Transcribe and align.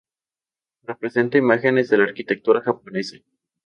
Representa 0.81 1.37
imágenes 1.37 1.89
de 1.91 1.99
la 1.99 2.05
arquitectura 2.05 2.61
japonesa. 2.61 3.17